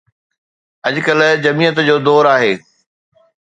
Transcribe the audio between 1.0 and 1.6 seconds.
ڪلهه